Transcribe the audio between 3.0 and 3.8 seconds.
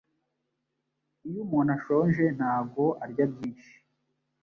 arya byinshi